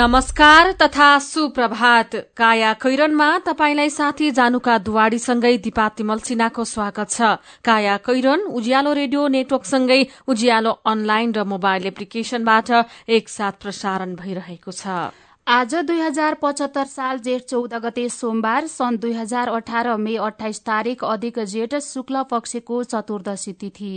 [0.00, 7.20] नमस्कार तथा सुप्रभात। काया कैरनमा तपाईंलाई साथी जानुका दुवाडीसँगै दिपा तिमल सिन्हाको स्वागत छ।
[7.64, 12.70] काया कैरन उज्यालो रेडियो नेटवर्कसँगै उज्यालो अनलाइन र मोबाइल एप्लिकेशनबाट
[13.10, 15.12] एकसाथ प्रसारण भइरहेको छ।
[15.46, 20.64] आज दुई हजार पचहत्तर साल जेठ चौध गते सोमबार सन् दुई हजार अठार मे अठाइस
[20.64, 23.92] तारीक अधिक जेठ शुक्ल पक्षको चतुर्दशी तिथि।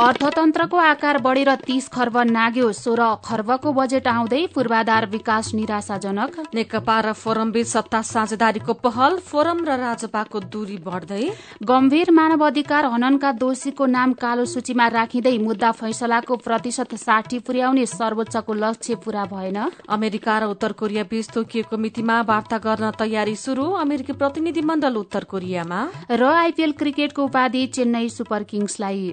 [0.00, 7.12] अर्थतन्त्रको आकार बढेर तीस खर्ब नाग्यो सोह्र खर्बको बजेट आउँदै पूर्वाधार विकास निराशाजनक। नेकपा र
[7.14, 11.28] फोरम बीच सत्ता साझेदारीको पहल फोरम र राजपाको दूरी बढ्दै।
[11.62, 18.54] गम्भीर मानव अधिकार हननका दोषीको नाम कालो सूचीमा राखिँदै मुद्दा फैसलाको प्रतिशत साठी पुर्याउने सर्वोच्चको
[18.56, 19.58] लक्ष्य पूरा भएन।
[19.90, 25.24] अमेरिका र उत्तर कोरिया बीच तोकिएको मितिमा वार्ता गर्न तयारी शुरू अमेरिकी प्रतिनिधि मण्डल उत्तर
[25.28, 29.12] कोरियामा। र आइपीएल क्रिकेटको उपाधि चेन्नई सुपर किङ्सलाई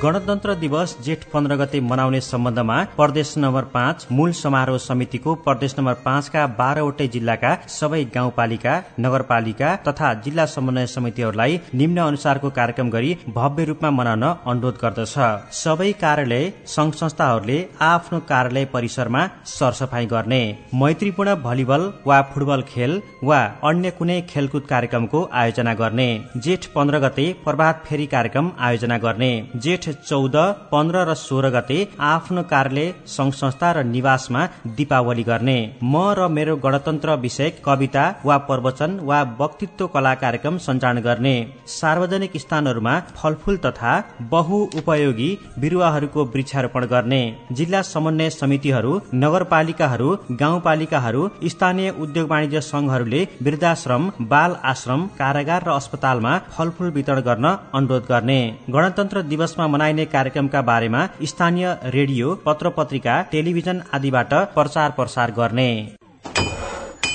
[0.00, 5.94] गणतन्त्र दिवस जेठ पन्ध्र गते मनाउने सम्बन्धमा प्रदेश नम्बर पाँच मूल समारोह समितिको प्रदेश नम्बर
[6.04, 13.64] पाँचका बाह्रवटै जिल्लाका सबै गाउँपालिका नगरपालिका तथा जिल्ला समन्वय समितिहरूलाई निम्न अनुसारको कार्यक्रम गरी भव्य
[13.64, 15.14] रूपमा मनाउन अनुरोध गर्दछ।
[15.60, 16.44] सबै कार्यालय
[16.74, 17.58] संघ संस्थाहरूले
[17.90, 19.22] आफ्नो कार्यालय परिसरमा
[19.54, 20.42] सरसफाई गर्ने।
[20.82, 23.00] मैत्रीपूर्ण भलिबल वा फुटबल खेल
[23.30, 26.08] वा अन्य कुनै खेलकुद कार्यक्रमको आयोजना गर्ने।
[26.38, 29.32] जेठ पन्ध्र गते प्रभात फेरी कार्यक्रम आयोजना गर्ने।
[29.64, 30.36] जेठ चौध
[30.72, 31.78] पन्ध्र र सोह्र गते
[32.08, 38.36] आफ्नो कार्यालय संघ संस्था र निवासमा दीपावली गर्ने। म र मेरो गणतन्त्र विषय कविता वा
[38.48, 41.34] प्रवचन वा वक्तित्व कला कार्यक्रम सञ्चालन गर्ने।
[41.70, 43.92] सार्वजनिक स्थानहरूमा फलफूल तथा
[44.30, 47.22] बहु उपयोगी बिरुवाहरूको वृक्षारोपण गर्ने।
[47.52, 50.10] जिल्ला समन्वय समितिहरू नगरपालिकाहरू
[50.40, 58.04] गाउँपालिकाहरू स्थानीय उद्योग वाणिज्य संघहरूले वृद्धाश्रम बाल आश्रम कारागार र अस्पतालमा फलफूल वितरण गर्न अनुरोध
[58.08, 61.66] गर्ने। गणतन्त्र दिवसमा मनाइने कार्यक्रमका बारेमा स्थानीय
[61.96, 65.70] रेडियो पत्र पत्रिका टेलिभिजन आदिबाट प्रचार प्रसार गर्ने।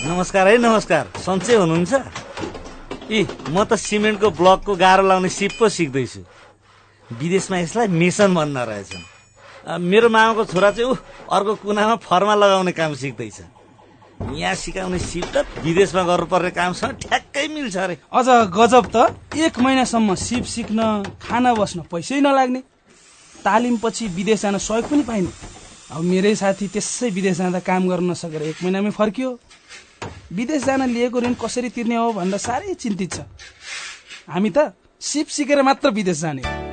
[0.07, 1.93] नमस्कार है नमस्कार। सन्चै हुनुहुन्छ?
[3.09, 3.19] ए
[3.49, 6.21] म त सिमेन्टको ब्लकको गाह्रो लाउने सिप पो सिक्दैछु।
[7.09, 9.03] विदेशमा यसलाई मेसन भन्न रहेछन्।
[9.81, 10.95] मेरो मामाको छोरा चाहिँ ऊ
[11.31, 13.39] अर्को कुनामा फर्मा लगाउने काम सिक्दैछ।
[14.19, 20.15] यहाँ सिकाउने सिप त विदेशमा गर्नुपर्ने कामसँग ठ्याक्कै मिल्छ अरे। अझ गजब त एक महिनासम्म
[20.17, 20.81] सिप सिक्न
[21.21, 22.61] खाना बस्न पैसै नलाग्ने।
[23.45, 25.31] तालिम पछि विदेश जान सहयोग पनि पाइने।
[25.91, 29.29] अब मेरै साथी त्यसै विदेश जाँदा काम गर्न नसकेर एक महिनामै फर्कियो।
[30.33, 33.19] विदेश जान लिएको ऋण कसरी तिर्ने हो भनेर साह्रै चिन्तित छ।
[34.27, 36.66] हामी त सिप सिकेर मात्र विदेश जाने।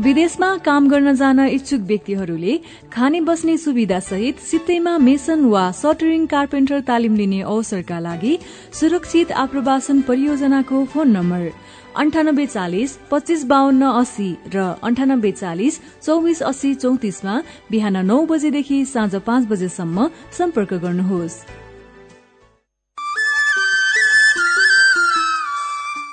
[0.00, 2.58] विदेशमा काम गर्न जान इच्छुक व्यक्तिहरूले
[2.92, 8.38] खाने बस्ने सुविधा सहित सित्तैमा मेसन वा सटरिङ कार्पेन्टर तालिम लिने अवसरका लागि
[8.80, 11.48] सुरक्षित आप्रवासन परियोजनाको फोन नम्बर
[11.96, 19.14] अन्ठानब्बे चालिस पच्चिस बाहन्न अस्सी र अन्ठानब्बे चालिस चौबिस अस्सी चौतिसमा बिहान नौ बजेदेखि साँझ
[19.26, 20.08] पाँच बजेसम्म
[20.38, 21.44] सम्पर्क गर्नुहोस्।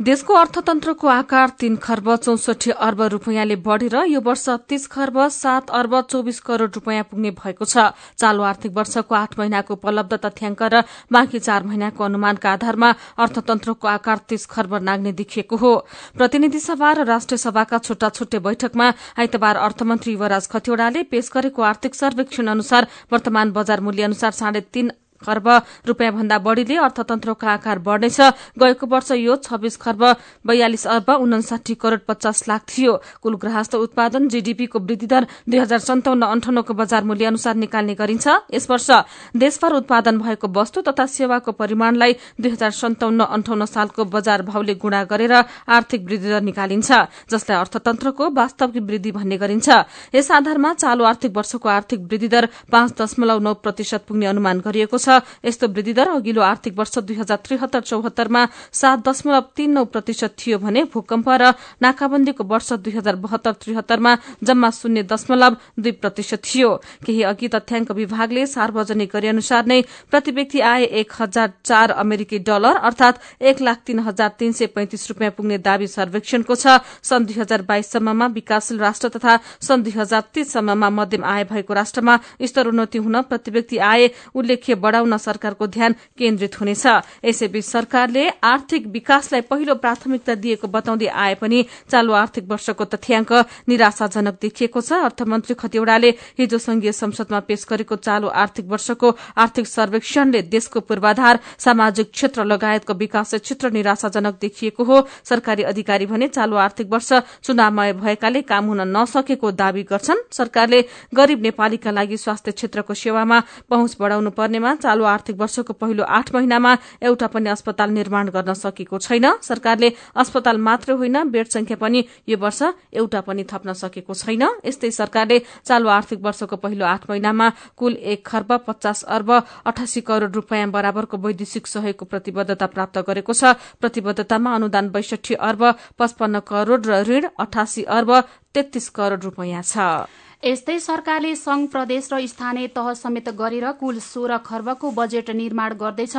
[0.00, 6.00] देशको अर्थतन्त्रको आकार तीन खर्ब चौसठी अर्ब रूपियाँले बढ़ेर यो वर्ष तीस खर्ब सात अर्ब
[6.02, 7.84] चौविस करोड़ रूपियाँ पुग्ने भएको छ।
[8.14, 10.82] चालू आर्थिक वर्षको आठ महिनाको उपलब्ध तथ्याङ्क र
[11.12, 15.74] बाँकी चार महिनाको अनुमानका आधारमा अर्थतन्त्रको आकार तीस खर्ब नाग्ने देखिएको हो।
[16.12, 21.94] प्रतिनिधि सभा र राष्ट्रिय सभाका छुट्टा छुट्टै बैठकमा आइतबार अर्थमन्त्री युवराज खतिवड़ाले पेश गरेको आर्थिक
[21.94, 25.48] सर्वेक्षण अनुसार वर्तमान बजार मूल्य अनुसार साढे तीन खर्ब
[25.86, 28.20] रूपियाँ भन्दा बढ़ीले अर्थतन्त्रको आकार बढ़नेछ।
[28.58, 30.02] गएको वर्ष यो छब्बीस खर्ब
[30.46, 32.92] बयालिस अर्ब उनासाठी करोड़ पचास लाख थियो।
[33.22, 38.26] कुल ग्राहस्थ उत्पादन जीडीपीको वृद्धि दर दुई हजार सन्ताउन्न अन्ठाउन्नको बजार मूल्य अनुसार निकाल्ने गरिन्छ।
[38.54, 38.90] यस वर्ष
[39.36, 45.02] देशभर उत्पादन भएको वस्तु तथा सेवाको परिमाणलाई दुई हजार सन्ताउन्न अन्ठाउन्न सालको बजार भावले गुणा
[45.04, 46.90] गरेर आर्थिक वृद्धि दर निकालिन्छ
[47.30, 49.68] जसलाई अर्थतन्त्रको वास्तविक वृद्धि भन्ने गरिन्छ।
[50.14, 54.98] यस आधारमा चालू आर्थिक वर्षको आर्थिक वृद्धि दर पाँच दशमलव नौ प्रतिशत पुग्ने अनुमान गरिएको
[54.98, 59.84] छ। यस्तो वृद्धि दर अघिल्लो आर्थिक वर्ष दुई हजार त्रिहत्तर चौहत्तरमा सात दशमलव तीन नौ
[59.86, 65.92] प्रतिशत थियो भने भूकम्प र नाकाबन्दीको वर्ष दुई हजार बहत्तर त्रिहत्तरमा जम्मा शून्य दशमलव दुई
[66.02, 66.70] प्रतिशत थियो।
[67.06, 69.80] केही अघि तथ्याङ्क विभागले सार्वजनिक गरे अनुसार नै
[70.10, 74.66] प्रति व्यक्ति आए एक हजार चार अमेरिकी डलर अर्थात एक लाख तीन हजार तीन सय
[74.74, 79.92] पैंतिस रूपियाँ पुग्ने दावी सर्वेक्षणको छ। सन् दुई हजार बाइससम्ममा विकासशील राष्ट्र तथा सन् दुई
[79.96, 85.92] हजार तीससम्ममा मध्यम आय भएको राष्ट्रमा स्तरोन्नति हुन प्रति व्यक्ति आय उल्लेख्य बढ़ाउन सरकारको ध्यान
[86.18, 86.86] केन्द्रित हुनेछ।
[87.24, 93.32] यसैबीच सरकारले आर्थिक विकासलाई पहिलो प्राथमिकता दिएको बताउँदै आए पनि चालू आर्थिक वर्षको तथ्याङ्क
[93.68, 100.42] निराशाजनक देखिएको छ। अर्थमन्त्री खतिवड़ाले हिजो संघीय संसदमा पेश गरेको चालू आर्थिक वर्षको आर्थिक सर्वेक्षणले
[100.48, 106.88] देशको पूर्वाधार सामाजिक क्षेत्र लगायतको विकास क्षेत्र निराशाजनक देखिएको हो। सरकारी अधिकारी भने चालू आर्थिक
[106.88, 107.12] वर्ष
[107.44, 110.80] चुनावमय भएकाले काम हुन नसकेको दावी गर्छन्। सरकारले
[111.14, 116.72] गरीब नेपालीका लागि स्वास्थ्य क्षेत्रको सेवामा पहुँच बढ़ाउनु पर्नेमा चालू आर्थिक वर्षको पहिलो आठ महिनामा
[117.02, 122.36] एउटा पनि अस्पताल निर्माण गर्न सकेको छैन। सरकारले अस्पताल मात्र होइन बेड संख्या पनि यो
[122.38, 122.62] वर्ष
[122.94, 128.26] एउटा पनि थप्न सकेको छैन। यस्तै सरकारले चालू आर्थिक वर्षको पहिलो आठ महिनामा कुल एक
[128.26, 129.30] खर्ब पचास अर्ब
[129.66, 135.62] अठासी करोड़ रूपियाँ बराबरको वैदेशिक सहयोगको प्रतिबद्धता प्राप्त गरेको छ। प्रतिबद्धतामा अनुदान बैसठी अर्ब
[135.98, 138.10] पचपन्न करोड़ र ऋण अठासी अर्ब
[138.54, 140.06] तेत्तीस करोड़ रूपियाँ छ।
[140.42, 146.16] यस्तै सरकारले संघ प्रदेश र स्थानीय तह समेत गरेर कुल सोह्र खर्बको बजेट निर्माण गर्दैछ।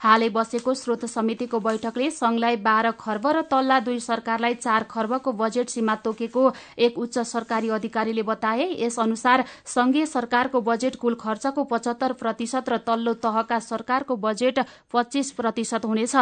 [0.00, 5.68] हालै बसेको स्रोत समितिको बैठकले संघलाई बाह्र खर्ब र तल्ला दुई सरकारलाई चार खर्बको बजेट
[5.68, 6.44] सीमा तोकेको
[6.78, 12.80] एक उच्च सरकारी अधिकारीले बताए। यस अनुसार संघीय सरकारको बजेट कुल खर्चको पचहत्तर प्रतिशत र
[12.82, 14.58] तल्लो तहका सरकारको बजेट
[14.92, 16.16] पच्चीस प्रतिशत हुनेछ।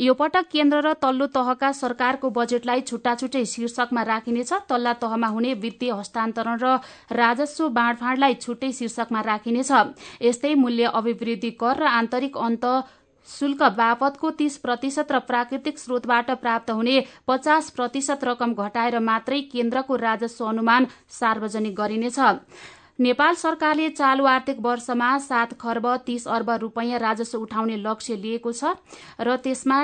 [0.00, 5.54] यो पटक केन्द्र र तल्लो तहका सरकारको बजेटलाई छुट्टा छुट्टै शीर्षकमा राखिनेछ। तल्ला तहमा हुने
[5.56, 6.78] वित्तीय हस्तान्तरण र
[7.12, 9.72] राजस्व बाँडफाँडलाई छुट्टै शीर्षकमा राखिनेछ।
[10.22, 12.64] यस्तै मूल्य अभिवृद्धि कर र आन्तरिक अन्त
[13.28, 16.96] शुल्क बापतको तीस प्रतिशत र प्राकृतिक स्रोतबाट प्राप्त हुने
[17.28, 22.18] पचास प्रतिशत रकम घटाएर मात्रै केन्द्रको राजस्व अनुमान सार्वजनिक गरिनेछ।
[23.00, 28.76] नेपाल सरकारले चालू आर्थिक वर्षमा सात खर्ब तीस अर्ब रूपियाँ राजस्व उठाउने लक्ष्य लिएको छ
[29.20, 29.78] र त्यसमा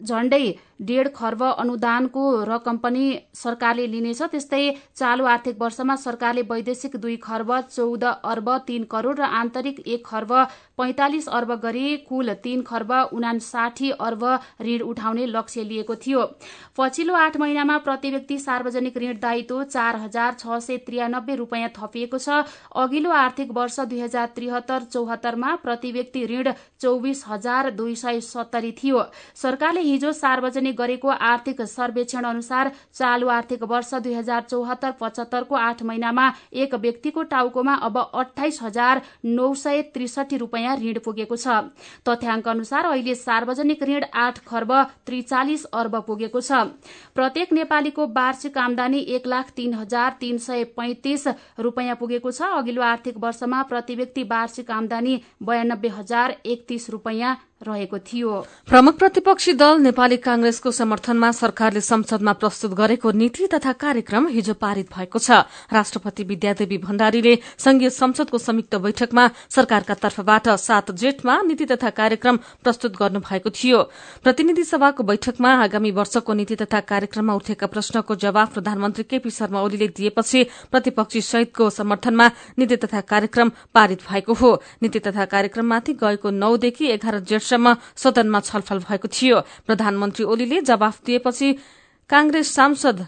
[0.00, 0.46] झण्डै
[0.80, 3.04] डेढ खर्ब अनुदानको रकम पनि
[3.34, 4.64] सरकारले लिनेछ। त्यस्तै
[4.96, 10.32] चालू आर्थिक वर्षमा सरकारले वैदेशिक दुई खर्ब चौध अर्ब तीन करोड़ र आन्तरिक एक खर्ब
[10.78, 14.24] पैंतालिस अर्ब गरी कुल तीन खर्ब उनासाठी अर्ब
[14.62, 16.24] ऋण उठाउने लक्ष्य लिएको थियो।
[16.78, 22.18] पछिल्लो आठ महिनामा प्रति व्यक्ति सार्वजनिक ऋण दायित्व चार हजार छ सय त्रियानब्बे रूपियाँ थपिएको
[22.18, 22.42] छ।
[22.76, 28.72] अघिल्लो आर्थिक वर्ष दुई हजार त्रिहत्तर चौहत्तरमा प्रति व्यक्ति ऋण चौबिस हजार दुई सय सत्तरी
[28.74, 29.04] थियो।
[29.36, 35.82] सरकारले हिजो सार्वजनिक गरेको आर्थिक सर्वेक्षण अनुसार चालू आर्थिक वर्ष दुई हजार चौहत्तर पचहत्तरको आठ
[35.82, 41.46] महिनामा एक व्यक्तिको टाउकोमा अब अठाइस हजार नौ सय त्रिसठी रूपियाँ ऋण पुगेको छ।
[42.06, 44.72] तथ्याङ्क अनुसार अहिले सार्वजनिक ऋण आठ खर्ब
[45.06, 46.52] त्रिचालिस अर्ब पुगेको छ।
[47.14, 51.26] प्रत्येक नेपालीको वार्षिक आमदानी एक लाख तीन हजार तीन सय पैंतिस
[51.60, 57.98] रूपियाँ पुगेको छ। अघिल्लो आर्थिक वर्षमा प्रति व्यक्ति वार्षिक आमदानी बयानब्बे हजार एकतीस रूपियाँ रहेको
[57.98, 58.30] थियो।
[58.68, 64.92] प्रमुख प्रतिपक्षी दल नेपाली कांग्रेसको समर्थनमा सरकारले संसदमा प्रस्तुत गरेको नीति तथा कार्यक्रम हिजो पारित
[64.92, 65.30] भएको छ।
[65.72, 72.96] राष्ट्रपति विद्यादेवी भण्डारीले संघीय संसदको संयुक्त बैठकमा सरकारका तर्फबाट सात जेठमा नीति तथा कार्यक्रम प्रस्तुत
[72.96, 73.82] गर्नु भएको थियो।
[74.22, 79.88] प्रतिनिधि सभाको बैठकमा आगामी वर्षको नीति तथा कार्यक्रममा उठेका प्रश्नको जवाब प्रधानमन्त्री केपी शर्मा ओलीले
[79.96, 86.86] दिएपछि प्रतिपक्षी सहितको समर्थनमा नीति तथा कार्यक्रम पारित भएको हो। नीति तथा कार्यक्रममाथि गएको नौदेखि
[86.88, 87.20] एघार
[87.56, 91.48] जेठसम्म सदनमा छलफल भएको थियो। प्रधानमन्त्री ओलीले जवाफ दिएपछि
[92.10, 92.98] कांग्रेस सांसद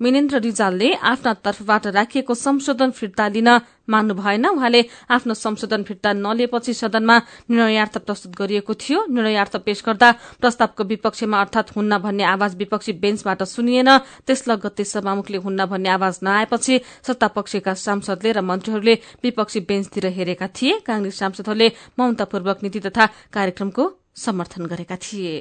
[0.00, 3.48] मिनेन्द्र रिजालले आफ्ना तर्फबाट राखिएको संशोधन फिर्ता लिन
[3.88, 7.16] मान्नु भएन। उहाँले आफ्नो संशोधन फिर्ता नलिएपछि सदनमा
[7.50, 10.10] निर्णयार्थ प्रस्तुत गरिएको थियो। निर्णयार्थ पेश गर्दा
[10.40, 13.90] प्रस्तावको विपक्षमा अर्थात हुन्न भन्ने आवाज विपक्षी बेन्चबाट सुनिएन।
[14.26, 20.78] त्यस लगत्तै सभामुखले हुन्न भन्ने आवाज नआएपछि सत्तापक्षका सांसदले र मन्त्रीहरूले विपक्षी बेन्चतिर हेरेका थिए।
[20.86, 23.84] कांग्रेस सांसदहरूले ममतापूर्वक नीति तथा कार्यक्रमको
[24.16, 25.34] समर्थन गरेका थिए।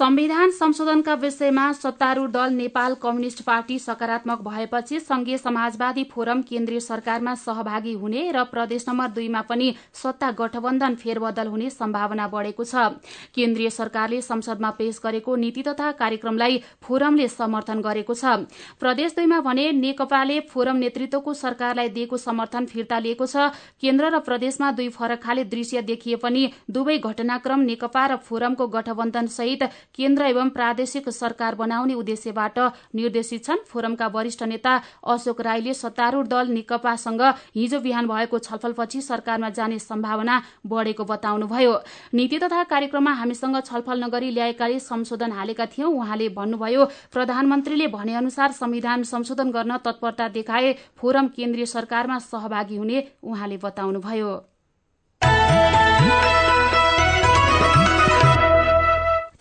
[0.00, 7.34] संविधान संशोधनका विषयमा सत्तारूढ़ दल नेपाल कम्युनिष्ट पार्टी सकारात्मक भएपछि संघीय समाजवादी फोरम केन्द्रीय सरकारमा
[7.36, 12.86] सहभागी हुने र प्रदेश नम्बर दुईमा पनि सत्ता गठबन्धन फेरबदल हुने सम्भावना बढ़ेको छ।
[13.34, 18.48] केन्द्रीय सरकारले संसदमा पेश गरेको नीति तथा कार्यक्रमलाई फोरमले समर्थन गरेको छ।
[18.80, 24.72] प्रदेश दुईमा भने नेकपाले फोरम नेतृत्वको सरकारलाई दिएको समर्थन फिर्ता लिएको छ। केन्द्र र प्रदेशमा
[24.72, 30.48] दुई फरक खाले दृश्य देखिए पनि दुवै घटनाक्रम नेकपा र फोरमको गठबन्धन सहित केन्द्र एवं
[30.50, 32.58] प्रादेशिक सरकार बनाउने उद्देश्यबाट
[32.94, 34.74] निर्देशित छन्। फोरमका वरिष्ठ नेता
[35.06, 37.22] अशोक राईले सत्तारूढ़ दल नेकपासँग
[37.54, 41.74] हिजो बिहान भएको छलफलपछि सरकारमा जाने सम्भावना बढ़ेको बताउनुभयो।
[42.14, 48.52] नीति तथा कार्यक्रममा हामीसँग छलफल नगरी ल्याएकाले संशोधन हालेका थियौं उहाँले भन्नुभयो प्रधानमन्त्रीले भने अनुसार
[48.52, 54.30] संविधान संशोधन गर्न तत्परता देखाए फोरम केन्द्रीय सरकारमा सहभागी हुने उहाँले बताउनुभयो।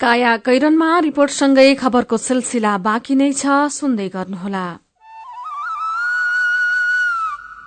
[0.02, 4.66] काया कैरनमा रिपोर्टसँगै खबरको सिलसिला बाँकी नै छ सुन्दै गर्नुहोला।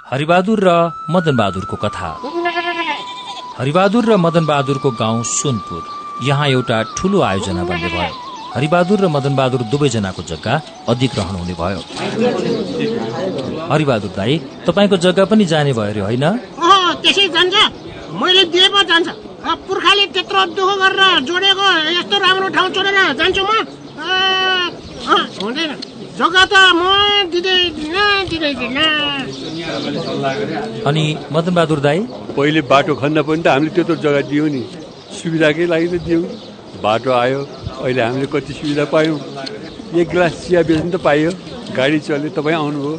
[0.06, 0.70] हरिबहादुर र
[1.12, 2.10] मदन बहादुरको कथा।
[3.58, 5.82] हरिबहादुर र मदन बहादुरको गाउँ सोनपुर।
[6.28, 8.14] यहाँ एउटा ठूलो आयोजना बन्ने भयो।
[8.54, 10.54] हरिबहादुर र मदन बहादुर दुवैजनाको जग्गा
[10.88, 11.80] अधिग्रहण हुने भयो।
[13.72, 14.32] हरिबहादुर दाई
[14.66, 16.24] तपाईँको जग्गा पनि जाने भयो अरे होइन?
[19.42, 21.68] पुर्खाले त्यत्रो दुःख गरेर जोडेको
[21.98, 23.50] यस्तो राम्रो ठाउँ छोडेर जान्छु म?
[25.42, 25.72] हुँदैन।
[26.18, 26.82] जग्गा त म
[27.32, 27.58] दिँदै
[28.30, 28.78] दिँदैन
[30.86, 31.98] अनि मदन बहादुर दाई?
[32.36, 34.62] पहिले बाटो खन्न पनि त हामीले त्यत्रो जग्गा दियौँ नि।
[35.18, 36.24] सुविधाकै लागि त दियौँ।
[36.84, 37.40] बाटो आयो
[37.82, 39.18] अहिले हामीले कति सुविधा पायौँ।
[39.98, 41.30] एक गिलास चिया बेच्नु त पाइयो।
[41.76, 42.94] गाडी चल्यो तपाईँ आउनुभयो।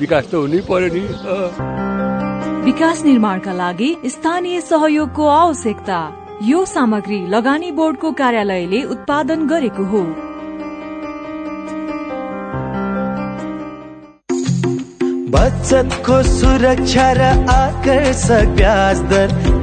[0.00, 2.15] विकास त हुनै पर्यो नि।
[2.76, 5.98] विकास निर्माणका लागि स्थानीय सहयोगको आवश्यकता।
[6.42, 10.02] यो सामग्री लगानी बोर्डको कार्यालयले उत्पादन गरेको हो।
[15.32, 17.22] बचतको सुरक्षा र
[17.54, 19.28] आकर्षक ब्याज दर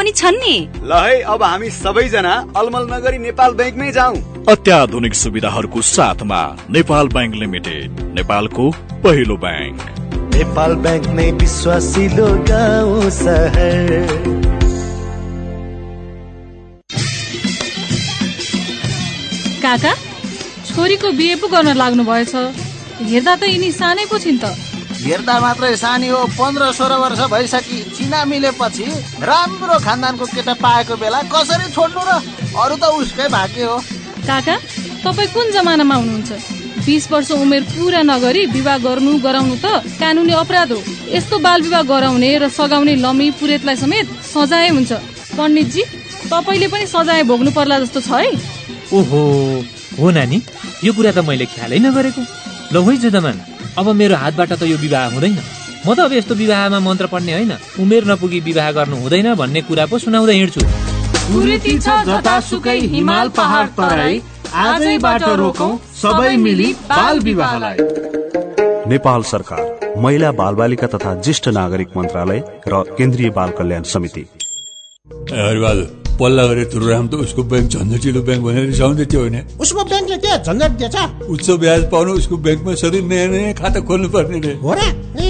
[0.00, 4.16] पनि छन् नि। ल है अब हामी सबैजना अलमल नगरी नेपाल ब्याङ्कमै जाउँ।
[4.48, 6.40] अत्याधुनिक सुविधाहरूको साथमा
[6.76, 8.64] नेपाल ब्याङ्क लिमिटेड नेपालको
[9.04, 9.78] पहिलो ब्याङ्क
[10.34, 13.90] नेपाल ब्याङ्क नै विश्वासिलो गाउँ सहर।
[19.62, 19.92] काका
[20.70, 22.34] छोरीको बिहे पो गर्न लाग्नु भएछ
[23.12, 24.69] हेर्दा त यिनी सानै पो छिन् त।
[25.00, 28.84] हेर्दा मात्रै सानी हो पन्ध्र सोह्र वर्ष भइसकि चिना मिलेपछि
[29.24, 32.10] राम्रो खानदानको केटा पाएको बेला कसरी छोड्नु र
[32.52, 33.76] अरू त उसकै भाग्य हो।
[34.28, 34.56] काका
[35.04, 36.30] तपाईँ कुन जमानामा हुनुहुन्छ?
[36.84, 39.66] बिस वर्ष उमेर पुरा नगरी विवाह गर्नु गराउनु त
[40.00, 40.80] कानुनी अपराध हो।
[41.16, 44.92] यस्तो बाल विवाह गराउने र सघाउने लमी पुरेतलाई समेत सजाय हुन्छ।
[45.36, 45.82] पण्डितजी
[46.28, 48.32] तपाईँले पनि सजाय भोग्नु पर्ला जस्तो छ है।
[48.92, 49.20] ओहो
[49.98, 50.36] हो नानी
[50.84, 52.22] यो कुरा त मैले ख्यालै नगरेको।
[52.72, 53.36] ल है जुदमान
[53.78, 55.38] अब मेरो हातबाट त यो विवाह हुँदैन।
[55.86, 59.86] म त अब यस्तो विवाहमा मन्त्र पढ्ने होइन। उमेर नपुगी विवाह गर्नु हुँदैन भन्ने कुरा
[59.86, 60.60] पो सुनाउँदै हिँड्छु।
[62.90, 64.22] हिमाल पहाड तराई
[64.54, 67.78] आजैबाट रोकौं सबै मिली बाल विवाहलाई।
[68.90, 74.24] नेपाल सरकार महिला बालबालिका तथा ज्येष्ठ नागरिक मन्त्रालय र केन्द्रीय बाल कल्याण समिति।
[76.20, 80.30] पल्ला गरे तुरुराम त उसको ब्याङ्क झन्झटिलो ब्याङ्क भनेर रिसाउँदै थियो होइन। उसको ब्याङ्कले के
[80.44, 80.96] झन्झट दिएछ?
[81.32, 84.80] उच्च ब्याज पाउनु उसको ब्याङ्कमा सधैँ नयाँ नयाँ खाता खोल्नु पर्ने रे। हो र?
[85.16, 85.29] ए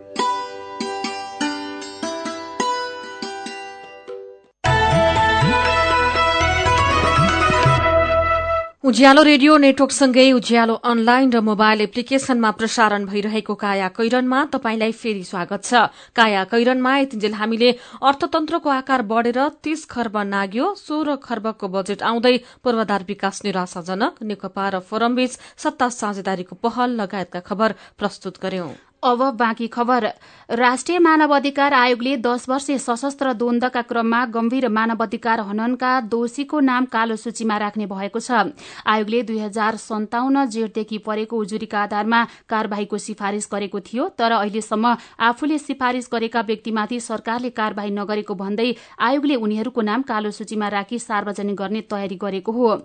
[8.91, 15.63] उज्यालो रेडियो नेटवर्कसँगै उज्यालो अनलाइन र मोबाइल एप्लिकेशनमा प्रसारण भइरहेको काया कैरनमा तपाईंलाई फेरि स्वागत
[15.63, 17.71] छ। काया कैरनमा यतिन्जेल हामीले
[18.03, 24.83] अर्थतन्त्रको आकार बढ़ेर तीस खर्ब नाग्यो सोह्र खर्बको बजेट आउँदै पूर्वाधार विकास निराशाजनक नेकपा र
[24.83, 28.71] फोरमबीच सत्ता साझेदारीको पहल लगायतका खबर प्रस्तुत गर्यौं।
[29.03, 30.05] अब बाँकी खबर।
[30.49, 37.57] राष्ट्रिय मानवाधिकार आयोगले दश वर्षे सशस्त्र द्वन्दका क्रममा गम्भीर मानवाधिकार हननका दोषीको नाम कालो सूचीमा
[37.57, 38.53] राख्ने भएको छ।
[38.85, 45.57] आयोगले दुई हजार सन्ताउन्न जेठदेखि परेको उजुरीका आधारमा कार्यवाहीको सिफारिश गरेको थियो तर अहिलेसम्म आफूले
[45.59, 48.69] सिफारिश गरेका व्यक्तिमाथि सरकारले कार्यवाही नगरेको भन्दै
[49.01, 52.77] आयोगले उनीहरूको नाम कालो सूचीमा राखी सार्वजनिक गर्ने तयारी गरेको हो।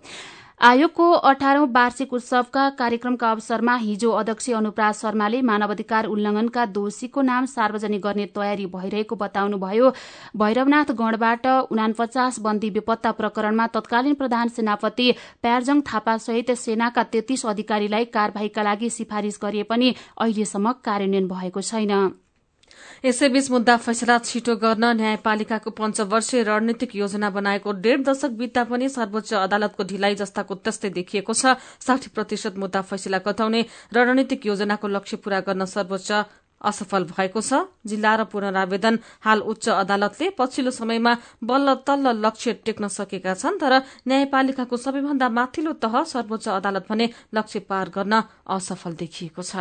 [0.61, 8.03] आयोगको अठारौं वार्षिक उत्सवका कार्यक्रमका अवसरमा हिजो अध्यक्ष अनुप्राज शर्माले मानवाधिकार उल्लंघनका दोषीको नाम सार्वजनिक
[8.03, 9.91] गर्ने तयारी भइरहेको बताउनुभयो।
[10.37, 18.05] भैरवनाथ गणबाट उनापचास बन्दी बेपत्ता प्रकरणमा तत्कालीन प्रधान सेनापति प्यारजङ थापा सहित सेनाका तेत्तीस अधिकारीलाई
[18.11, 21.93] कार्यवाहीका लागि सिफारिश गरिए पनि अहिलेसम्म कार्यान्वयन भएको छैन।
[23.05, 29.33] यसैबीच मुद्दा फैसला छिटो गर्न न्यायपालिकाको पञ्चवर्षीय रणनीतिक योजना बनाएको डेढ़ दशक बित्दा पनि सर्वोच्च
[29.37, 33.61] अदालतको ढिलाइ जस्ताको त्यस्तै देखिएको छ। साठी प्रतिशत मुद्दा फैसला गताउने
[33.93, 36.11] रणनीतिक योजनाको लक्ष्य पूरा गर्न सर्वोच्च
[36.61, 41.13] असफल भएको छ। जिल्ला र पुनरावेदन हाल उच्च अदालतले पछिल्लो समयमा
[41.45, 43.73] बल्ल तल्ल लक्ष्य टेक्न सकेका छन् तर
[44.09, 49.53] न्यायपालिकाको सबैभन्दा माथिल्लो तह सर्वोच्च अदालत भने लक्ष्य पार गर्न असफल देखिएको छ।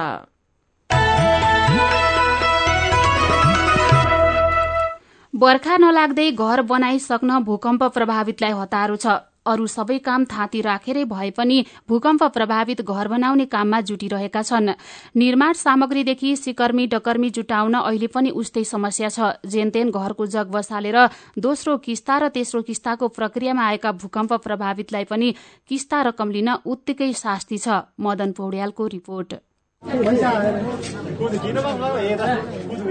[5.36, 11.58] बर्खा नलाग्दै घर बनाइसक्न भूकम्प प्रभावितलाई हतारो छ। अरू सबै काम थाँती राखेरै भए पनि
[11.89, 14.69] भूकम्प प्रभावित घर बनाउने काममा जुटिरहेका छन्।
[15.15, 20.98] निर्माण सामग्रीदेखि सिकर्मी डकर्मी जुटाउन अहिले पनि उस्तै समस्या छ। जेनतेन घरको जग बसालेर
[21.38, 25.34] दोस्रो किस्ता र तेस्रो किस्ताको प्रक्रियामा आएका भूकम्प प्रभावितलाई पनि
[25.67, 29.36] किस्ता रकम लिन उत्तिकै शास्ति छ। मदन पौड्यालको रिपोर्ट।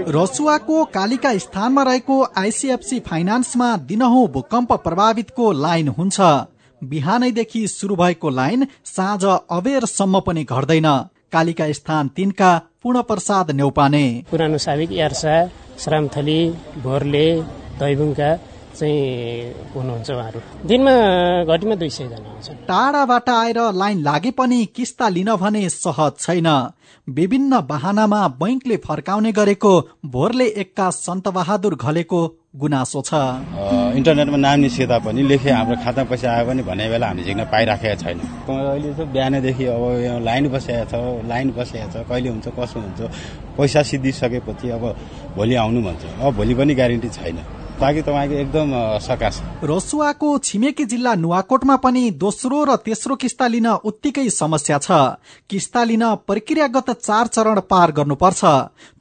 [0.09, 6.17] रसुवाको कालिका स्थानमा रहेको आइसिएफसी फाइनान्समा दिनहुँ भूकम्प प्रभावितको लाइन हुन्छ।
[6.81, 10.87] बिहानैदेखि शुरू भएको लाइन साँझ अबेरसम्म पनि घट्दैन।
[11.31, 12.51] कालिका स्थान तिनका
[12.83, 15.35] पूर्ण प्रसाद नेउपाने। पुरानो साबिक यार्सा
[15.79, 16.39] श्रामथली
[16.83, 17.27] भोरले
[17.79, 18.29] दैबुङका
[18.75, 20.93] चाहिँ हुनुहुन्छ उहाँहरू। दिनमा
[21.49, 26.49] घटीमा दुई सयजना हुन्छन्। टाढाबाट आएर लाइन लागे पनि किस्ता लिन भने सहज छैन।
[27.07, 29.71] विभिन्न बाहनामा बैङ्कले फर्काउने गरेको
[30.05, 32.19] भोरले एकका सन्त बहादुर घलेको
[32.55, 33.13] गुनासो छ।
[33.99, 37.95] इन्टरनेटमा नाम निस्किँदा पनि लेखे हाम्रो खाता पैसा आयो भने भन्ने बेला हामी झिक्न पाइराखेका
[38.01, 39.83] छैन। अहिले चाहिँ बिहानदेखि अब
[40.23, 40.93] लाइन बसेको छ
[41.29, 42.99] लाइन बसेको छ कहिले हुन्छ कसो हुन्छ
[43.57, 44.83] पैसा सिद्धिसकेपछि अब
[45.35, 47.37] भोलि आउनु भन्छ। अब भोलि पनि ग्यारेन्टी छैन।
[47.75, 54.29] ताकि तपाईँको एकदम सकाश रसुवाको छिमेकी जिल्ला नुवाकोटमा पनि दोस्रो र तेस्रो किस्ता लिन उत्तिकै
[54.31, 54.91] समस्या छ।
[55.49, 58.43] किस्ता लिन प्रक्रियागत चार चरण पार गर्नुपर्छ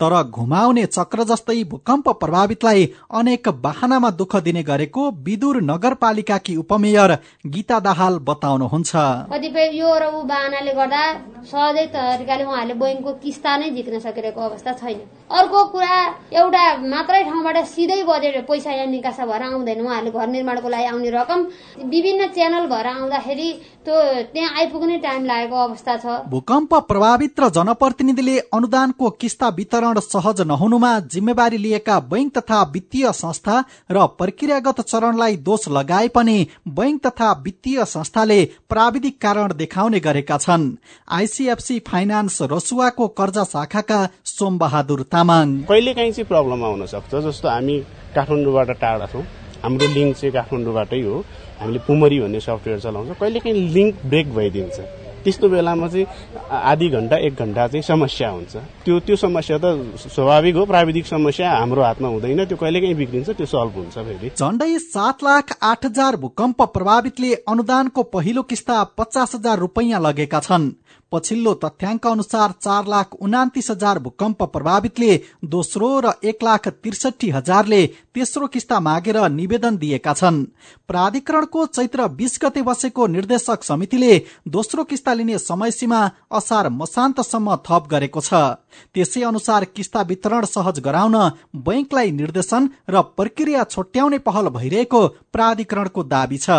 [0.00, 7.78] तर घुमाउने चक्र जस्तै भूकम्प प्रभावितलाई अनेक बाहनामा दुःख दिने गरेको विदुर नगरपालिकाकी उपमेयर गीता
[7.80, 8.92] दाहाल बताउनुहुन्छ।
[9.32, 11.02] कतिपय यो र ऊ बाहनाले गर्दा
[11.44, 14.98] सहजै तरिकाले उहाँहरूले बैङ्कको किस्ता नै झिक्न सकिरहेको अवस्था छैन।
[15.30, 15.94] अर्को कुरा
[16.32, 20.84] एउटा मात्रै ठाउँबाट सिधै बजेट पैसा पैसा यहाँ निकासा भएर आउँदैन उहाँहरूले घर निर्माणको लागि
[20.88, 21.40] आउने रकम
[21.84, 23.48] विभिन्न च्यानल भएर आउँदाखेरि
[23.84, 23.94] त्यो
[24.32, 30.92] त्यहाँ आइपुग्ने टाइम लागेको अवस्था छ। भूकम्प प्रभावित र जनप्रतिनिधिले अनुदानको किस्ता वितरण सहज नहुनुमा
[31.12, 37.84] जिम्मेवारी लिएका बैंक तथा वित्तीय संस्था र प्रक्रियागत चरणलाई दोष लगाए पनि बैंक तथा वित्तीय
[37.84, 40.70] संस्थाले प्राविधिक कारण देखाउने गरेका छन्।
[41.12, 47.14] आइसिएफसी फाइनान्स रसुवाको कर्जा शाखाका सोम बहादुर तामाङ। कहिले काहीँ चाहिँ प्रब्लम आउन सक्छ?
[47.14, 47.78] जस्तो हामी
[48.54, 49.22] काठमाडौँबाट टाढा छौँ।
[49.62, 51.24] हाम्रो लिङ्क चाहिँ काठमाडौँबाटै हो।
[51.60, 54.78] हामीले पुमरी भन्ने सफ्टवेयर चलाउँछौँ। कहिलेकाहीँ लिङ्क ब्रेक भइदिन्छ।
[55.24, 56.06] त्यस्तो बेलामा चाहिँ
[56.52, 61.50] आधी घन्टा एक घन्टा चाहिँ समस्या हुन्छ। त्यो त्यो समस्या त स्वाभाविक हो। प्राविधिक समस्या
[61.50, 66.16] हाम्रो हातमा हुँदैन। त्यो कहिलेकाहीँ बिग्रिन्छ त्यो सल्भ हुन्छ फेरि। झण्डै सात लाख आठ हजार
[66.16, 70.70] भूकम्प प्रभावितले अनुदानको पहिलो किस्ता पचास हजार रुपियाँ लगेका छन्।
[71.14, 77.80] पछिल्लो तथ्याङ्क अनुसार चार लाख उनातिस हजार भूकम्प प्रभावितले दोस्रो र एक लाख त्रिसठी हजारले
[78.14, 80.44] तेस्रो किस्ता मागेर निवेदन दिएका छन्।
[80.88, 84.12] प्राधिकरणको चैत्र बीस गते बसेको निर्देशक समितिले
[84.48, 86.00] दोस्रो किस्ता लिने समय सीमा
[86.32, 88.34] असार मसान्तसम्म थप गरेको छ।
[88.94, 91.16] त्यसै अनुसार किस्ता वितरण सहज गराउन
[91.66, 95.00] बैंकलाई निर्देशन र प्रक्रिया छोट्याउने पहल भइरहेको
[95.32, 96.50] प्राधिकरणको दावी छ।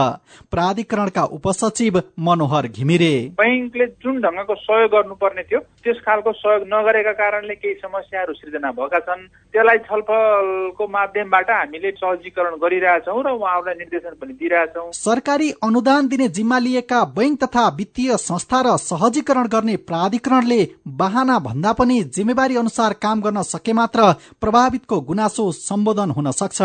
[0.52, 7.56] प्राधिकरणका उपसचिव मनोहर घिमिरे। बैंकले जुन ढङ्गको सहयोग गर्नुपर्ने थियो त्यस खालको सहयोग नगरेका कारणले
[7.56, 9.22] केही समस्याहरू सृजना भएका छन्।
[9.54, 16.60] त्यसलाई छलफलको माध्यमबाट हामीले सहजीकरण गरिरहेछौँ र उहाँहरूलाई निर्देशन पनि दिइरहेछौँ। सरकारी अनुदान दिने जिम्मा
[16.60, 20.62] लिएका बैंक तथा वित्तीय संस्था र सहजीकरण गर्ने प्राधिकरणले
[21.00, 26.62] बाहना भन्दा पनि जिम्मेवारी अनुसार काम गर्न सके मात्र प्रभावितको गुनासो सम्बोधन हुन सक्छ।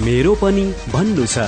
[0.00, 1.38] मेरो पनि भन्नु छ।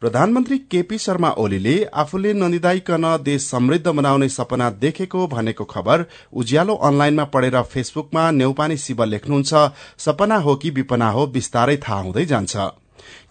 [0.00, 7.24] प्रधानमन्त्री केपी शर्मा ओलीले आफूले ननिदाइकन देश समृद्ध बनाउने सपना देखेको भनेको खबर उज्यालो अनलाइनमा
[7.24, 9.54] पढेर फेसबुकमा नेउपानी शिव लेख्नुहुन्छ
[9.98, 12.56] सपना हो कि विपना हो विस्तारै थाहा हुँदै जान्छ।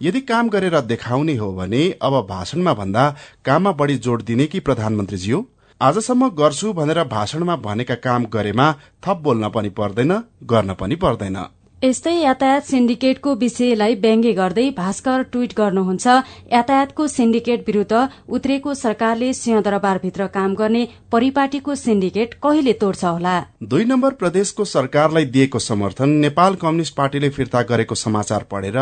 [0.01, 3.03] यदि काम गरेर देखाउने हो भने अब भाषणमा भन्दा
[3.45, 5.45] काममा बढ़ी जोड़ दिने कि प्रधानमन्त्रीज्यू?
[5.81, 8.65] आजसम्म गर्छु भनेर भाषणमा भनेका काम गरेमा
[9.03, 10.11] थप बोल्न पनि पर्दैन
[10.43, 11.37] गर्न पनि पर्दैन।
[11.81, 16.17] यस्तै यातायात सिन्डिकेटको विषयलाई व्यङ्ग्य गर्दै भास्कर ट्वीट गर्नुहुन्छ
[16.51, 18.01] यातायातको सिन्डिकेट विरूद्ध
[18.37, 23.33] उत्रेको सरकारले सिंहदरबारभित्र काम गर्ने परिपाटीको सिन्डिकेट कहिले तोड्छ होला?
[23.71, 28.77] दुई नम्बर प्रदेशको सरकारलाई दिएको समर्थन नेपाल कम्युनिष्ट पार्टीले फिर्ता गरेको समाचार पढेर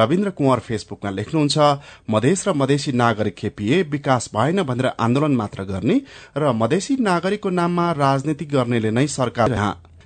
[0.00, 1.68] रविन्द्र कुंवर फेसबुकमा लेख्नुहुन्छ
[2.16, 5.98] मधेस र मधेसी नागरिक खेपिए विकास भएन भनेर आन्दोलन मात्र गर्ने
[6.38, 9.56] र मधेसी नागरिकको नाममा राजनीति गर्नेले नै सरकार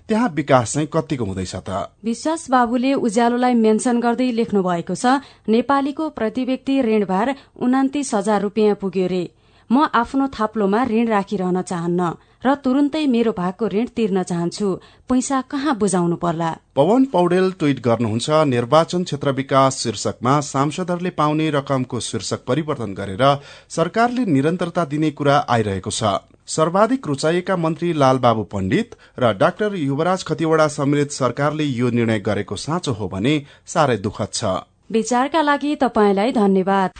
[0.08, 1.70] त्यहाँ विकास चाहिँ कतिको हुँदैछ त?
[2.04, 5.06] विश्वास बाबुले उज्यालोलाई मेन्सन गर्दै लेख्नु भएको छ
[5.48, 9.24] नेपालीको प्रति व्यक्ति ऋणभार उनातिस हजार रुपियाँ पुग्यो रे।
[9.70, 12.10] म आफ्नो थाप्लोमा ऋण राखिरहन चाहन्न।
[12.44, 14.68] र तुरुन्तै मेरो भागको ऋण तिर्न चाहन्छु।
[15.08, 16.50] पैसा कहाँ बुझाउनु पर्ला?
[16.76, 23.24] पवन पौडेल ट्वीट गर्नुहुन्छ निर्वाचन क्षेत्र विकास शीर्षकमा सांसदहरूले पाउने रकमको शीर्षक परिवर्तन गरेर
[23.70, 26.02] सरकारले निरन्तरता दिने कुरा आइरहेको छ।
[26.48, 32.92] सर्वाधिक रुचाइएका मन्त्री लालबाबु पण्डित र डाक्टर युवराज खतिवड़ा सम्मिलित सरकारले यो निर्णय गरेको साँचो
[32.92, 33.34] हो भने
[33.66, 34.44] साह्रै दुखद छ।
[34.92, 36.90] विचारका लागि तपाईँलाई धन्यवाद।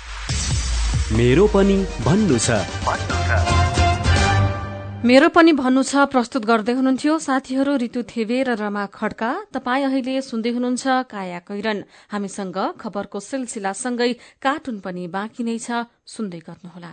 [1.19, 1.77] मेरो पनि
[2.07, 3.22] भन्नु छ।
[5.03, 10.15] मेरो पनि भन्नु छ प्रस्तुत गर्दै हुनुहुन्थ्यो साथीहरू ऋतु थेवे र रमा खड्का। तपाईँ अहिले
[10.23, 11.79] सुन्दै हुनुहुन्छ काया कैरन।
[12.15, 16.93] हामीसँग खबरको सिलसिलासँगै कार्टुन पनि बाँकी नै छ सुन्दै गर्नुहोला।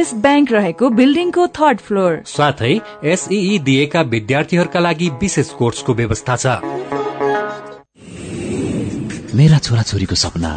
[0.00, 2.72] एभरेस्ट ब्याङ्क रहेको बिल्डिङको थर्ड फ्लोर। साथै
[3.04, 6.46] एसई दिएका विद्यार्थीहरूका लागि विशेष कोर्सको व्यवस्था छ।
[9.36, 10.52] मेरा छोराछोरीको सपना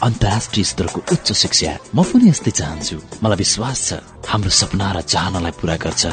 [0.00, 4.00] अन्तर्राष्ट्रिय स्तरको उच्च शिक्षा। म पनि यस्तै चाहन्छु। मलाई विश्वास छ
[4.32, 6.04] हाम्रो सपना र चाहनालाई पूरा गर्छ।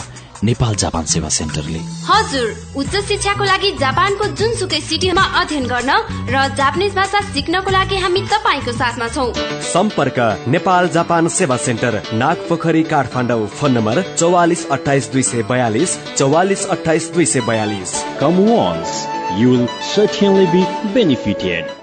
[0.43, 5.91] नेपाल जापान सेवा सेन्टरले। हजुर उच्च शिक्षाको लागि जापानको जुनसुकै सिटीमा अध्ययन गर्न
[6.29, 9.25] र जापानिज भाषा सिक्नको लागि हामी तपाईँको साथमा छौ।
[9.71, 15.97] सम्पर्क नेपाल जापान सेवा सेन्टर नाग पोखरी काठमाडौँ फोन नम्बर चौवालिस अठाइस दुई सय बयालिस
[16.15, 18.91] चौवालिस अठाइस दुई सय बयालिस। Come once,
[19.37, 21.82] you will certainly be benefited.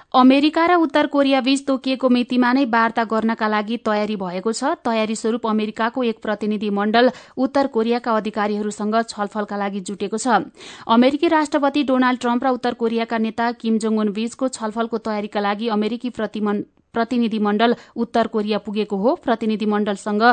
[0.13, 5.15] America र उत्तर कोरिया बीच तोकिएको मितिमा नै वार्ता गर्नका लागि तयारी भएको छ। तयारी
[5.15, 10.51] स्वरूप अमेरिकाको एक प्रतिनिधि मण्डल उत्तर कोरियाका अधिकारीहरूसँग छलफलका लागि जुटेको छ।
[10.91, 15.67] अमेरिकी राष्ट्रपति डोनाल्ड ट्रम्प र उत्तर कोरियाका नेता किम जोङ उन बीचको छलफलको तयारीका लागि
[15.71, 20.23] अमेरिकी प्रतिनिधि मण्डल उत्तर कोरिया पुगेको हो। प्रतिनिधि मण्डलसँग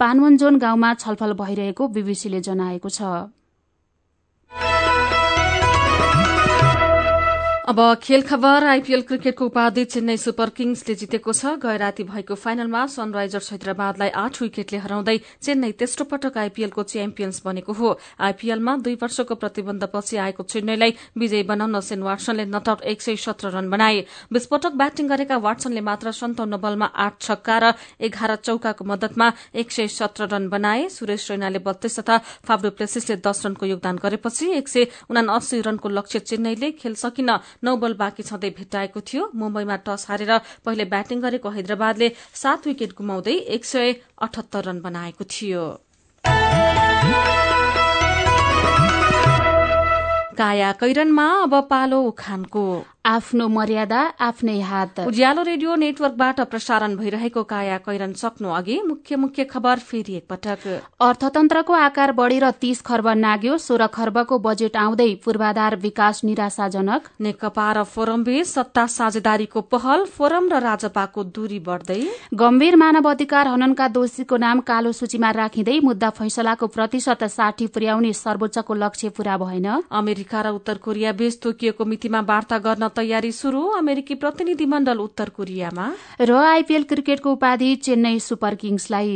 [0.00, 3.30] पानवनजोन गाउँमा छलफल भइरहेको बीबीसीले जनाएको छ।
[7.62, 12.86] अब खेल खबर आइपीएल क्रिकेटको उपाधि चेन्नई सुपर किङ्सले जितेको छ। गए राति भएको फाइनलमा
[12.90, 19.34] सनराइजर्स हैदराबादलाई आठ विकेटले हराउँदै चेन्नई तेस्रो पटक आइपीएलको च्याम्पियन्स बनेको हो। आइपीएलमा दुई वर्षको
[19.38, 25.08] प्रतिबन्धपछि आएको चेन्नईलाई विजयी बनाउन सेन वाट्सनले नटआउट एक सय सत्र रन बनाए। विस्फोटक ब्याटिङ
[25.08, 27.72] गरेका वाट्सनले मात्र सन्ताउन्न बलमा आठ छक्का र
[28.02, 33.46] एघार चौकाको मदतमा एक सय सत्र रन बनाए। सुरेश रैनाले बत्तीस तथा फाब्डो प्लेसिसले दस
[33.46, 37.30] रनको योगदान गरेपछि एक सय उनासी रनको लक्ष्य चेन्नईले खेल सकिन
[37.64, 40.32] नौ बल बाँकी छँदै भेट्टाएको थियो। मुम्बईमा टस हारेर
[40.64, 45.64] पहिले ब्याटिङ गरेको हैदराबादले सात विकेट गुमाउँदै एक सय अठहत्तर रन बनाएको थियो।
[50.38, 52.64] काया कैरनमा अब पालो उखानको
[53.04, 59.44] आफ्नो मर्यादा आफ्नै हात। उज्यालो रेडियो नेटवर्कबाट प्रसारण भइरहेको काया कैरन सक्नु अघि मुख्य मुख्य
[59.44, 60.66] खबर फेरि एकपटक
[61.02, 67.82] अर्थतन्त्रको आकार बढेर तीस खर्ब नाग्यो सोह्र खर्बको बजेट आउँदै पूर्वाधार विकास निराशाजनक। नेकपा र
[67.86, 71.98] फोरम बीच सत्ता साझेदारीको पहल फोरम र राजपाको दूरी बढ्दै।
[72.36, 78.74] गम्भीर मानव अधिकार हननका दोषीको नाम कालो सूचीमा राखिँदै मुद्दा फैसलाको प्रतिशत साठी पुर्याउने सर्वोच्चको
[78.76, 84.14] लक्ष्य पूरा भएन। अमेरिका र उत्तर कोरिया बीच तोकिएको मितिमा वार्ता गर्न तयारी शुरू अमेरिकी
[84.14, 85.86] प्रतिनिधि मण्डल उत्तर कोरियामा।
[86.20, 89.14] र आइपीएल क्रिकेटको उपाधि चेन्नई सुपर किङ्सलाई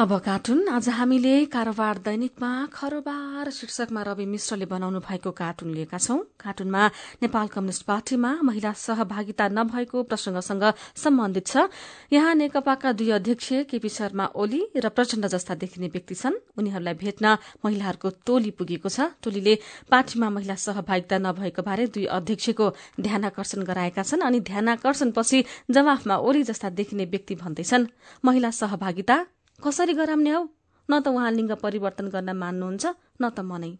[0.00, 6.16] अब कार्टुन। आज हामीले कारोबार दैनिकमा खरोबार शीर्षकमा रवि मिश्रले बनाउनु भएको कार्टुन लिएका छौं।
[6.40, 6.86] कार्टुनमा
[7.20, 10.64] नेपाल कम्युनिष्ट पार्टीमा महिला सहभागिता नभएको प्रसंगसँग
[10.96, 11.68] सम्बन्धित छ।
[12.12, 17.36] यहाँ नेकपाका दुई अध्यक्ष केपी शर्मा ओली र प्रचण्ड जस्ता देखिने व्यक्ति छन्। उनीहरूलाई भेट्न
[17.60, 19.54] महिलाहरूको टोली पुगेको छ। टोलीले
[19.90, 26.68] पार्टीमा महिला सहभागिता नभएको बारे दुई अध्यक्षको ध्यानकर्षण गराएका छन् अनि ध्यानकर्षणपछि जवाफमा ओली जस्ता
[26.72, 27.86] देखिने व्यक्ति भन्दैछन्।
[28.24, 29.18] महिला सहभागिता
[29.60, 30.42] कसरी गराउने हौ?
[30.88, 32.84] न त उहाँ लिङ्ग परिवर्तन गर्न मान्नुहुन्छ
[33.20, 33.72] न त मनै।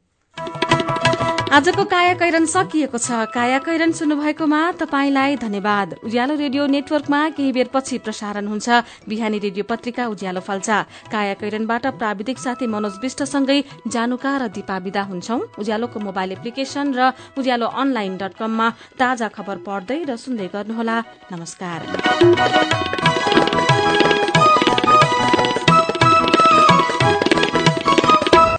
[1.51, 7.99] आजको काया कैरन सकिएको छ। काया कैरन सुन्नुभएकोमा तपाईँलाई धन्यवाद। उज्यालो रेडियो नेटवर्कमा केही बेरपछि
[8.07, 8.69] प्रसारण हुन्छ।
[9.11, 10.79] बिहानी रेडियो पत्रिका उज्यालो फल्चा
[11.11, 13.59] काया कैरनबाट प्राविधिक साथी मनोज विष्टसँगै
[13.91, 19.57] जानुका र दिपा विदा हुन्छौ। उज्यालोको मोबाइल एप्लिकेशन र उज्यालो अनलाइन डट कममा ताजा खबर
[19.67, 20.97] पढ्दै र सुन्दै गर्नुहोला।
[21.35, 23.00] नमस्कार।